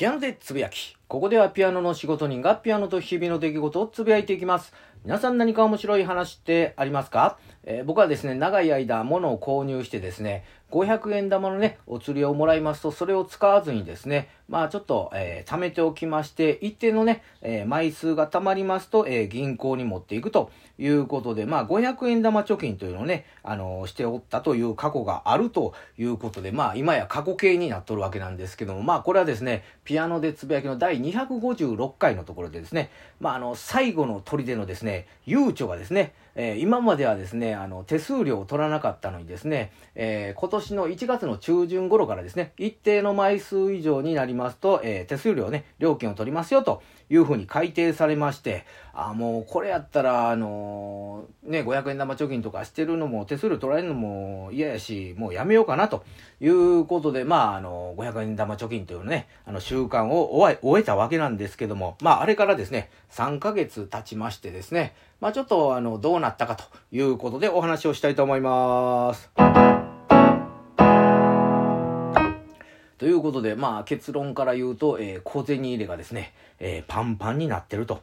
[0.00, 0.96] ピアノでつぶやき。
[1.10, 4.72] ここではピアノの仕事人がピアノと日々の出来事をつぶやいていきます。
[5.02, 32.90] 皆さん何か面白い話ってありますか、えー、僕はですね、長い間物を購入してですね、500円玉のね、お釣りをもらいますと、それを使わずにですね、まあちょっと、えー、貯めておきまして、一定のね、えー、枚数が貯まりますと、えー、銀行に持っていくということで、まあ500円玉貯金というのをね、あのしておったという過去があるということで、まあ今や過去形になっとるわけなんですけども、まあこれはですね、ピアノでつぶやきの第256回のところでですね、
[33.20, 56.04] まああの、最後の砦のですね、ゆうちょがですね、え今まではですね、あの、手数料を取らなかったのにですね、え今年の1月の中旬頃からですね、一定の枚数以上になりますと、えー、手数料ね、料金を取りますよというふうに改定されまして、あ、もうこれやったら、あの、ね、500円玉貯金とかしてるのも手数料取られるのも嫌やし、もうやめようかなと
[56.40, 69.30] いうことで、まあ、あの、500円玉貯金というね、あの習慣を終えたわけなんですけども、まあ、あれからですね、3ヶ月経ちましてですね、まあ、ちょっと、あの、どうなったかということでお話をしたいと思います。
[72.96, 78.00] ということで、まあ結論から言うと、えー、小銭入れがですね、えー、パンパンになってると。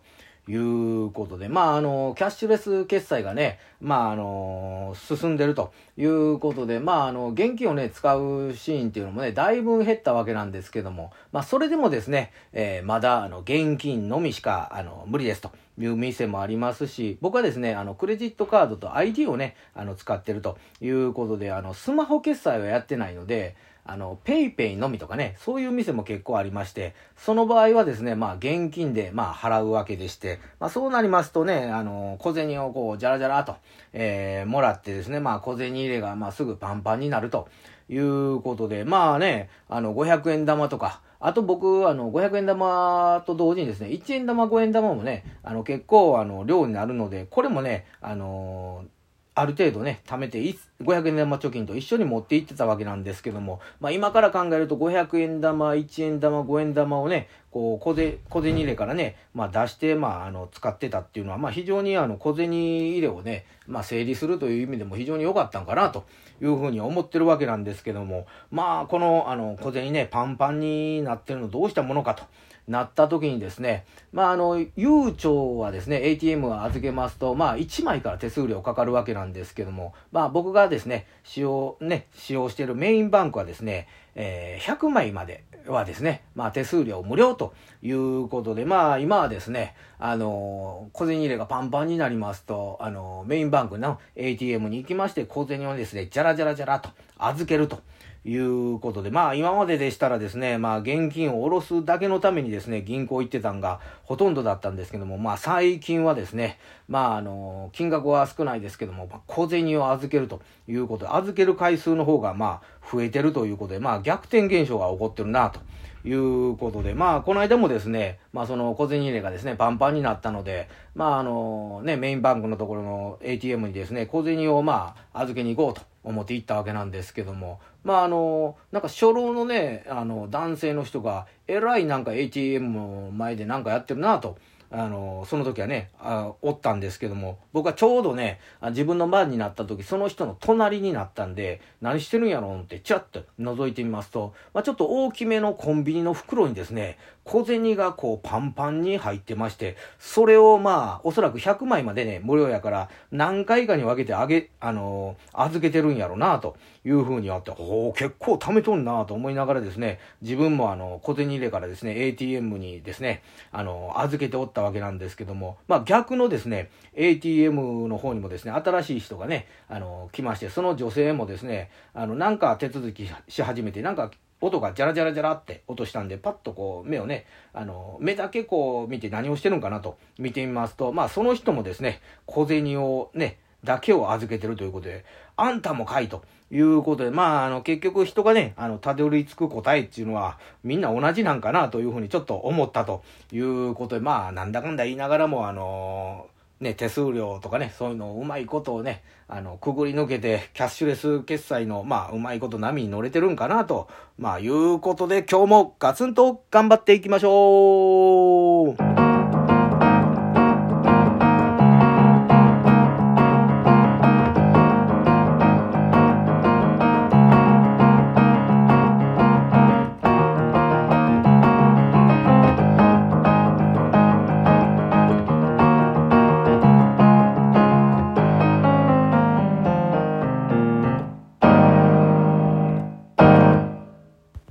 [0.48, 23.56] いうことで、まあ、あの、キャッシュレス決済がね、まあ、あの、進んでるということで、まあ、あの、現金をね、使うシーンっていうのもね、だいぶ減ったわけなんですけども、まあ、それでもですね、えー、まだ、あの、現金のみしか、あの、無理ですという店もありますし、僕はですね、あの、クレジットカードと ID をね、あの、使ってるということで、あの、スマホ決済はやってないので、
[23.88, 33.56] あの、ペイペイのみとかね、そういう店も結構ありまして、その場合はですね、まあ、現金で、まあ、払うわけでして、まあ、そうなりますとね、あの、小銭をこう、じゃらじゃらと、
[33.94, 37.48] えー、もらってですね、まあ、小銭入れが、まあ、すぐパンパンになると
[37.90, 48.97] いうことで、まあね、あの、500円玉とか、あと僕、あの、500円玉と同時にですね、1円玉、5円玉もね、あの、結構、あの、量になるので、これもね、あのー
[49.40, 50.42] ある程度ね、貯めて、
[50.82, 66.06] 500円玉貯金と一緒に持って行ってたわけなんですけども、まあ今から考えると500円玉、1円玉、5円玉をね、こう小銭、入れからね、まあ出して、まああの、使ってたっていうのは、まあ非常にあの、小銭入れをね、まあ整理するという意味でも非常に良かったんかなと
[66.42, 72.24] いうふうに思ってるわけなんですけども、まあこの、あの、小銭ね、パンパンになってるのどうしたものかと。
[72.68, 97.82] なった時にですね、まあ、あの、悠長はですね、ATM を預けますと、まあ、1枚から手数料かかるわけなんでですけども、まあ、僕がですね、使用、ね、使用しているメインバンクはですね、えー、100枚まではですね、まあ、手数料無料ということで、まあ、今はですね、あの、小銭入れがパンパンになりますと、あの、メインバンクの ATM に行きまして、小銭をですね、じゃらじゃらじゃらと預けると。
[98.28, 115.60] いうことで、まあ今まででしたらですね、まあ現金を下ろすだけのためにですね、銀行行ってたんがほとんどだったんですけども、まあ最近はですね、まああの、金額は少ないですけども、小銭を預けるということで、預ける回数の方がまあ増えてるということで、まあ逆転現象が起こってるなと。
[116.06, 134.38] いうことで、まあ、この間もですね、まあ、その小銭入れがですね、パンパンになったので、まあ、あの、ね、メインバンクのところの ATM にですね、小銭をまあ、預けに行こうと思って行ったわけなんですけども、まあ、あの、なんか初老のね、あの、男性の人が、えらいなんか ATM の前でなんかやってるなと。
[134.70, 138.40] あの、その時はね、あおったんですけども、僕はちょうどね、
[138.70, 146.98] 自分の番になった時、その人の隣になったんで、何してるんやろうって、ちらっと覗いてみますと、まあ、ちょっと大きめのコンビニの袋にですね、
[147.28, 156.56] 小銭がこうパンパンに入ってまして、それをまあ、おそらく100枚までね、無料やから、何回かに分けてあげ、あのー、預けてるんやろうな、と
[156.86, 174.10] いうふうにあって、お結構貯めとんなと思いながらですね、自分もあの、小銭入れからですね、ATM にですね、あのー、預けておったったわけなんですけども、まあ逆のですね、ATM の方にもですね、新しい人がね、あの、来まして、その女性もですね、あの、なんか手続きし始めて、なんか
[174.42, 185.06] 音がジャラジャラジャラって音したんで、パッとこう目をね、あの、目だけこう見て何をしてるんかなと見てみますと、まあその人もですね、小銭をね、だけを預けてるということで、
[185.36, 196.28] あんたもかいということで、まあ、あの、結局人がね、あの、たどり着く答えっていうのは、みんな同じなんかなというふうにちょっと思ったということで、まあ、なんだかんだ言いながらも、あの
[196.60, 203.88] ね、手数料とかね、そういうのをうまいことをね、あの、くぐり抜けて、キャッシュレス決済の、まあ、うまいこと波に乗れてるんかなと、
[204.18, 209.07] まあ、いうことで、今日もガツンと頑張っていきましょう。